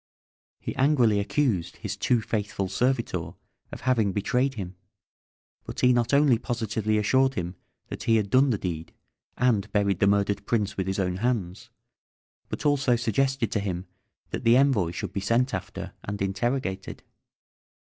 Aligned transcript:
He 0.59 0.75
angrily 0.77 1.19
accused 1.19 1.75
his 1.77 1.95
too 1.95 2.21
faithful 2.21 2.67
servitor 2.67 3.35
of 3.71 3.81
having 3.81 4.13
betrayed 4.13 4.55
him, 4.55 4.75
but 5.63 5.81
he 5.81 5.93
not 5.93 6.11
only 6.11 6.39
positively 6.39 6.97
assured 6.97 7.35
him 7.35 7.53
that 7.89 8.05
he 8.05 8.15
had 8.15 8.31
done 8.31 8.49
the 8.49 8.57
deed, 8.57 8.95
and 9.37 9.71
buried 9.71 9.99
the 9.99 10.07
murdered 10.07 10.47
prince 10.47 10.75
with 10.75 10.87
his 10.87 10.97
own 10.97 11.17
hands, 11.17 11.69
but 12.49 12.65
also 12.65 12.95
suggested 12.95 13.51
to 13.51 13.59
him 13.59 13.85
that 14.31 14.43
the 14.43 14.57
envoy 14.57 14.89
should 14.89 15.13
be 15.13 15.19
sent 15.21 15.53
after 15.53 15.93
and 16.03 16.19
interrogated. 16.19 17.03